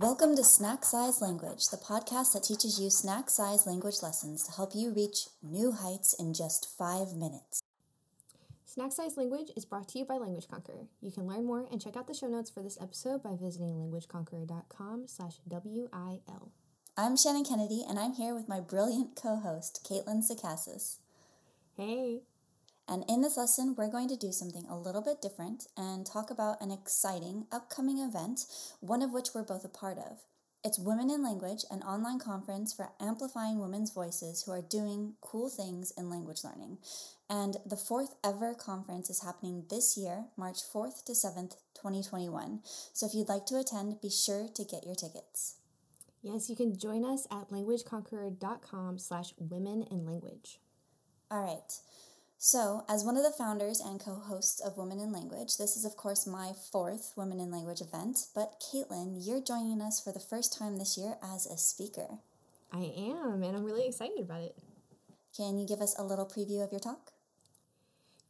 Welcome 0.00 0.36
to 0.36 0.44
Snack 0.44 0.84
Size 0.84 1.20
Language, 1.20 1.70
the 1.70 1.76
podcast 1.76 2.32
that 2.34 2.44
teaches 2.44 2.78
you 2.78 2.88
snack 2.88 3.28
size 3.28 3.66
language 3.66 3.96
lessons 4.00 4.44
to 4.44 4.52
help 4.52 4.70
you 4.72 4.92
reach 4.92 5.26
new 5.42 5.72
heights 5.72 6.14
in 6.14 6.34
just 6.34 6.68
five 6.78 7.16
minutes. 7.16 7.64
Snack 8.64 8.92
Size 8.92 9.16
Language 9.16 9.50
is 9.56 9.64
brought 9.64 9.88
to 9.88 9.98
you 9.98 10.04
by 10.04 10.14
Language 10.14 10.46
Conqueror. 10.46 10.86
You 11.00 11.10
can 11.10 11.26
learn 11.26 11.44
more 11.44 11.66
and 11.72 11.82
check 11.82 11.96
out 11.96 12.06
the 12.06 12.14
show 12.14 12.28
notes 12.28 12.48
for 12.48 12.62
this 12.62 12.78
episode 12.80 13.24
by 13.24 13.34
visiting 13.34 13.74
languageconqueror.com 13.74 15.08
slash 15.08 15.38
W-I-L. 15.48 16.52
I'm 16.96 17.16
Shannon 17.16 17.42
Kennedy, 17.44 17.84
and 17.88 17.98
I'm 17.98 18.12
here 18.12 18.36
with 18.36 18.48
my 18.48 18.60
brilliant 18.60 19.20
co-host, 19.20 19.84
Caitlin 19.84 20.22
Sacasas. 20.22 20.98
Hey! 21.76 22.20
And 22.88 23.04
in 23.06 23.20
this 23.20 23.36
lesson, 23.36 23.74
we're 23.76 23.90
going 23.90 24.08
to 24.08 24.16
do 24.16 24.32
something 24.32 24.64
a 24.68 24.78
little 24.78 25.02
bit 25.02 25.20
different 25.20 25.66
and 25.76 26.06
talk 26.06 26.30
about 26.30 26.62
an 26.62 26.70
exciting 26.70 27.46
upcoming 27.52 27.98
event, 27.98 28.46
one 28.80 29.02
of 29.02 29.12
which 29.12 29.28
we're 29.34 29.44
both 29.44 29.64
a 29.64 29.68
part 29.68 29.98
of. 29.98 30.20
It's 30.64 30.78
Women 30.78 31.10
in 31.10 31.22
Language, 31.22 31.64
an 31.70 31.82
online 31.82 32.18
conference 32.18 32.72
for 32.72 32.90
amplifying 32.98 33.60
women's 33.60 33.92
voices 33.92 34.42
who 34.42 34.52
are 34.52 34.62
doing 34.62 35.14
cool 35.20 35.50
things 35.50 35.92
in 35.96 36.10
language 36.10 36.42
learning. 36.42 36.78
And 37.30 37.58
the 37.66 37.76
fourth 37.76 38.14
ever 38.24 38.54
conference 38.54 39.10
is 39.10 39.22
happening 39.22 39.64
this 39.68 39.96
year, 39.96 40.24
March 40.36 40.58
4th 40.74 41.04
to 41.04 41.12
7th, 41.12 41.56
2021. 41.74 42.60
So 42.92 43.06
if 43.06 43.14
you'd 43.14 43.28
like 43.28 43.44
to 43.46 43.58
attend, 43.58 44.00
be 44.00 44.10
sure 44.10 44.48
to 44.52 44.64
get 44.64 44.86
your 44.86 44.94
tickets. 44.94 45.56
Yes, 46.22 46.50
you 46.50 46.56
can 46.56 46.76
join 46.76 47.04
us 47.04 47.26
at 47.30 47.50
languageconqueror.com 47.50 48.98
slash 48.98 49.34
women 49.38 49.84
in 49.90 50.06
language. 50.06 50.58
All 51.30 51.42
right. 51.42 51.72
So, 52.40 52.84
as 52.88 53.02
one 53.02 53.16
of 53.16 53.24
the 53.24 53.32
founders 53.36 53.80
and 53.80 53.98
co 53.98 54.14
hosts 54.14 54.60
of 54.60 54.76
Women 54.76 55.00
in 55.00 55.10
Language, 55.10 55.56
this 55.56 55.76
is, 55.76 55.84
of 55.84 55.96
course, 55.96 56.24
my 56.24 56.52
fourth 56.70 57.12
Women 57.16 57.40
in 57.40 57.50
Language 57.50 57.80
event. 57.80 58.28
But, 58.32 58.60
Caitlin, 58.60 59.16
you're 59.26 59.42
joining 59.42 59.82
us 59.82 60.00
for 60.00 60.12
the 60.12 60.20
first 60.20 60.56
time 60.56 60.78
this 60.78 60.96
year 60.96 61.16
as 61.20 61.46
a 61.46 61.58
speaker. 61.58 62.20
I 62.72 62.92
am, 62.96 63.42
and 63.42 63.56
I'm 63.56 63.64
really 63.64 63.88
excited 63.88 64.20
about 64.20 64.42
it. 64.42 64.56
Can 65.36 65.58
you 65.58 65.66
give 65.66 65.80
us 65.80 65.98
a 65.98 66.04
little 66.04 66.26
preview 66.26 66.62
of 66.62 66.70
your 66.70 66.78
talk? 66.78 67.10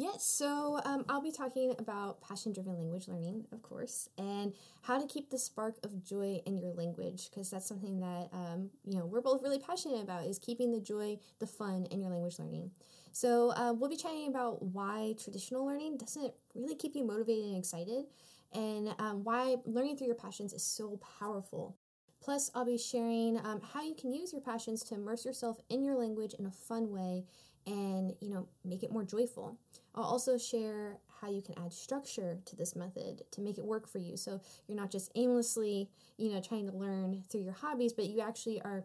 Yes, 0.00 0.24
so 0.24 0.80
um, 0.86 1.04
I'll 1.10 1.20
be 1.20 1.30
talking 1.30 1.74
about 1.78 2.22
passion 2.22 2.52
driven 2.54 2.78
language 2.78 3.06
learning, 3.06 3.44
of 3.52 3.60
course, 3.60 4.08
and 4.16 4.54
how 4.80 4.98
to 4.98 5.06
keep 5.06 5.28
the 5.28 5.36
spark 5.36 5.74
of 5.82 6.02
joy 6.02 6.40
in 6.46 6.58
your 6.58 6.72
language, 6.72 7.28
because 7.28 7.50
that's 7.50 7.66
something 7.66 8.00
that 8.00 8.30
um, 8.32 8.70
you 8.86 8.96
know 8.98 9.04
we're 9.04 9.20
both 9.20 9.42
really 9.42 9.58
passionate 9.58 10.00
about 10.02 10.24
is 10.24 10.38
keeping 10.38 10.72
the 10.72 10.80
joy, 10.80 11.18
the 11.38 11.46
fun 11.46 11.86
in 11.90 12.00
your 12.00 12.08
language 12.08 12.38
learning. 12.38 12.70
So 13.12 13.50
uh, 13.50 13.74
we'll 13.74 13.90
be 13.90 13.96
chatting 13.96 14.28
about 14.28 14.62
why 14.62 15.16
traditional 15.22 15.66
learning 15.66 15.98
doesn't 15.98 16.32
really 16.54 16.76
keep 16.76 16.94
you 16.94 17.04
motivated 17.04 17.44
and 17.44 17.58
excited, 17.58 18.06
and 18.54 18.94
um, 18.98 19.22
why 19.22 19.56
learning 19.66 19.98
through 19.98 20.06
your 20.06 20.16
passions 20.16 20.54
is 20.54 20.62
so 20.62 20.98
powerful. 21.18 21.76
Plus, 22.22 22.50
I'll 22.54 22.66
be 22.66 22.78
sharing 22.78 23.38
um, 23.38 23.60
how 23.72 23.82
you 23.82 23.94
can 23.94 24.12
use 24.12 24.32
your 24.32 24.42
passions 24.42 24.82
to 24.84 24.94
immerse 24.94 25.24
yourself 25.24 25.58
in 25.70 25.84
your 25.84 25.96
language 25.96 26.34
in 26.38 26.46
a 26.46 26.50
fun 26.50 26.90
way 26.90 27.24
and 27.66 28.14
you 28.20 28.30
know 28.30 28.48
make 28.64 28.82
it 28.82 28.90
more 28.90 29.04
joyful. 29.04 29.56
I'll 29.94 30.04
also 30.04 30.38
share 30.38 30.98
how 31.20 31.30
you 31.30 31.42
can 31.42 31.58
add 31.58 31.72
structure 31.72 32.38
to 32.46 32.56
this 32.56 32.74
method 32.74 33.22
to 33.32 33.40
make 33.40 33.58
it 33.58 33.64
work 33.64 33.88
for 33.88 33.98
you. 33.98 34.16
So 34.16 34.40
you're 34.66 34.76
not 34.76 34.90
just 34.90 35.10
aimlessly, 35.14 35.88
you 36.16 36.32
know, 36.32 36.40
trying 36.40 36.70
to 36.70 36.76
learn 36.76 37.22
through 37.28 37.42
your 37.42 37.52
hobbies, 37.52 37.92
but 37.92 38.06
you 38.06 38.20
actually 38.20 38.60
are 38.62 38.84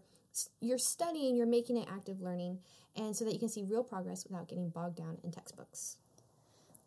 you're 0.59 0.78
studying, 0.78 1.38
you're 1.38 1.47
making 1.47 1.78
it 1.78 1.88
active 1.89 2.22
learning, 2.22 2.59
and 2.95 3.16
so 3.16 3.23
that 3.23 3.33
you 3.33 3.39
can 3.39 3.50
see 3.50 3.63
real 3.63 3.83
progress 3.83 4.25
without 4.28 4.50
getting 4.50 4.69
bogged 4.69 4.97
down 4.97 5.17
in 5.23 5.31
textbooks. 5.31 5.97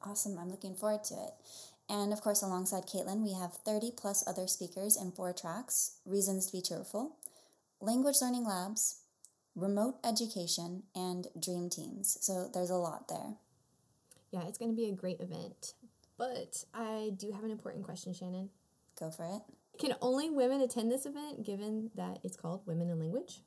Awesome. 0.03 0.39
I'm 0.39 0.51
looking 0.51 0.75
forward 0.75 1.05
to 1.05 1.15
it. 1.15 1.33
And 1.89 2.13
of 2.13 2.21
course, 2.21 2.43
alongside 2.43 2.85
Caitlin, 2.85 3.23
we 3.23 3.33
have 3.33 3.55
30 3.65 3.93
plus 3.97 4.23
other 4.27 4.47
speakers 4.47 4.97
in 4.97 5.13
four 5.13 5.33
tracks 5.33 5.99
Reasons 6.05 6.47
to 6.47 6.53
be 6.53 6.63
Cheerful, 6.63 7.17
Language 7.81 8.17
Learning 8.21 8.45
Labs, 8.45 9.01
Remote 9.57 9.97
Education, 10.05 10.83
and 10.95 11.29
Dream 11.41 11.71
Teams. 11.71 12.19
So 12.21 12.51
there's 12.53 12.71
a 12.71 12.77
lot 12.77 13.09
there. 13.09 13.37
Yeah, 14.31 14.47
it's 14.47 14.59
going 14.59 14.71
to 14.71 14.77
be 14.77 14.89
a 14.89 14.95
great 14.95 15.21
event. 15.21 15.73
But 16.19 16.65
I 16.75 17.13
do 17.17 17.33
have 17.33 17.45
an 17.45 17.51
important 17.51 17.85
question, 17.85 18.13
Shannon. 18.13 18.51
Go 18.99 19.11
for 19.11 19.25
it. 19.25 19.43
Can 19.79 19.95
only 20.03 20.29
women 20.29 20.61
attend 20.61 20.91
this 20.91 21.07
event 21.07 21.47
given 21.47 21.91
that 21.95 22.19
it's 22.25 22.37
called 22.37 22.67
Women 22.67 22.91
in 22.91 22.99
Language? 22.99 23.41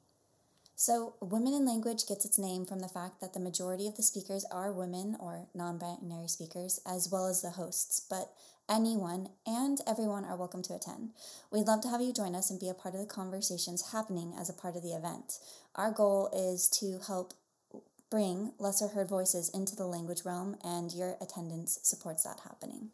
So, 0.83 1.13
Women 1.21 1.53
in 1.53 1.63
Language 1.63 2.07
gets 2.07 2.25
its 2.25 2.39
name 2.39 2.65
from 2.65 2.79
the 2.79 2.87
fact 2.87 3.21
that 3.21 3.35
the 3.35 3.39
majority 3.39 3.85
of 3.85 3.97
the 3.97 4.01
speakers 4.01 4.43
are 4.45 4.71
women 4.71 5.15
or 5.19 5.45
non 5.53 5.77
binary 5.77 6.27
speakers, 6.27 6.79
as 6.87 7.07
well 7.11 7.27
as 7.27 7.43
the 7.43 7.51
hosts, 7.51 8.01
but 8.09 8.33
anyone 8.67 9.29
and 9.45 9.77
everyone 9.85 10.25
are 10.25 10.35
welcome 10.35 10.63
to 10.63 10.73
attend. 10.73 11.11
We'd 11.51 11.67
love 11.67 11.81
to 11.81 11.89
have 11.89 12.01
you 12.01 12.11
join 12.11 12.33
us 12.33 12.49
and 12.49 12.59
be 12.59 12.67
a 12.67 12.73
part 12.73 12.95
of 12.95 12.99
the 12.99 13.05
conversations 13.05 13.91
happening 13.91 14.33
as 14.35 14.49
a 14.49 14.53
part 14.53 14.75
of 14.75 14.81
the 14.81 14.93
event. 14.93 15.37
Our 15.75 15.91
goal 15.91 16.31
is 16.33 16.67
to 16.79 16.97
help 17.05 17.35
bring 18.09 18.53
lesser 18.57 18.87
heard 18.87 19.07
voices 19.07 19.49
into 19.49 19.75
the 19.75 19.85
language 19.85 20.25
realm, 20.25 20.57
and 20.63 20.91
your 20.91 21.15
attendance 21.21 21.77
supports 21.83 22.23
that 22.23 22.39
happening. 22.39 22.89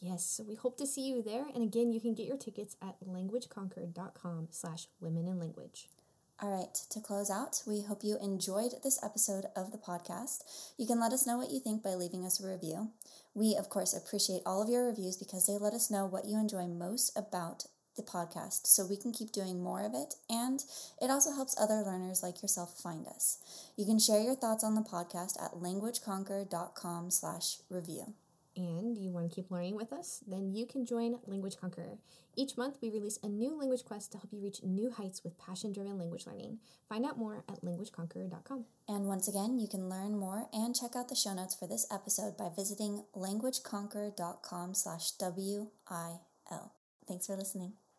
Yes, 0.00 0.24
so 0.24 0.42
we 0.42 0.56
hope 0.56 0.76
to 0.78 0.86
see 0.86 1.02
you 1.02 1.22
there. 1.22 1.46
And 1.54 1.62
again, 1.62 1.92
you 1.92 2.00
can 2.00 2.14
get 2.14 2.26
your 2.26 2.38
tickets 2.38 2.74
at 2.82 2.96
languageconqueror.com 3.08 4.48
slash 4.50 4.88
women 5.00 5.28
in 5.28 5.38
language. 5.38 5.86
All 6.42 6.50
right, 6.50 6.72
to 6.88 7.00
close 7.00 7.28
out, 7.28 7.62
we 7.66 7.82
hope 7.82 8.02
you 8.02 8.16
enjoyed 8.16 8.72
this 8.82 8.98
episode 9.04 9.44
of 9.54 9.72
the 9.72 9.76
podcast. 9.76 10.42
You 10.78 10.86
can 10.86 10.98
let 10.98 11.12
us 11.12 11.26
know 11.26 11.36
what 11.36 11.50
you 11.50 11.60
think 11.60 11.82
by 11.82 11.90
leaving 11.90 12.24
us 12.24 12.40
a 12.40 12.48
review. 12.48 12.92
We, 13.34 13.56
of 13.56 13.68
course, 13.68 13.92
appreciate 13.92 14.40
all 14.46 14.62
of 14.62 14.70
your 14.70 14.86
reviews 14.86 15.18
because 15.18 15.46
they 15.46 15.58
let 15.58 15.74
us 15.74 15.90
know 15.90 16.06
what 16.06 16.24
you 16.24 16.38
enjoy 16.40 16.66
most 16.66 17.14
about 17.14 17.66
the 17.94 18.02
podcast 18.02 18.66
so 18.66 18.86
we 18.86 18.96
can 18.96 19.12
keep 19.12 19.32
doing 19.32 19.62
more 19.62 19.84
of 19.84 19.92
it 19.92 20.14
and 20.30 20.64
it 21.02 21.10
also 21.10 21.34
helps 21.34 21.60
other 21.60 21.82
learners 21.84 22.22
like 22.22 22.40
yourself 22.40 22.78
find 22.78 23.06
us. 23.06 23.36
You 23.76 23.84
can 23.84 23.98
share 23.98 24.22
your 24.22 24.34
thoughts 24.34 24.64
on 24.64 24.74
the 24.74 24.80
podcast 24.80 25.42
at 25.42 25.60
languageconqueror.com 25.60 27.10
slash 27.10 27.58
review. 27.68 28.14
And 28.60 28.98
you 28.98 29.10
want 29.10 29.26
to 29.26 29.34
keep 29.34 29.50
learning 29.50 29.74
with 29.74 29.90
us? 29.90 30.22
Then 30.26 30.52
you 30.54 30.66
can 30.66 30.84
join 30.84 31.18
Language 31.26 31.56
Conqueror. 31.58 31.96
Each 32.36 32.58
month, 32.58 32.76
we 32.82 32.90
release 32.90 33.18
a 33.22 33.28
new 33.28 33.58
language 33.58 33.84
quest 33.86 34.12
to 34.12 34.18
help 34.18 34.32
you 34.32 34.40
reach 34.40 34.62
new 34.62 34.90
heights 34.90 35.24
with 35.24 35.38
passion 35.38 35.72
driven 35.72 35.98
language 35.98 36.26
learning. 36.26 36.58
Find 36.86 37.06
out 37.06 37.16
more 37.16 37.42
at 37.48 37.64
languageconqueror.com. 37.64 38.66
And 38.86 39.06
once 39.06 39.28
again, 39.28 39.58
you 39.58 39.66
can 39.66 39.88
learn 39.88 40.18
more 40.18 40.48
and 40.52 40.76
check 40.76 40.94
out 40.94 41.08
the 41.08 41.14
show 41.14 41.32
notes 41.32 41.54
for 41.54 41.66
this 41.66 41.86
episode 41.90 42.36
by 42.36 42.50
visiting 42.54 43.04
languageconqueror.com 43.16 44.74
slash 44.74 45.12
W 45.12 45.68
I 45.88 46.16
L. 46.50 46.74
Thanks 47.08 47.26
for 47.26 47.36
listening. 47.36 47.89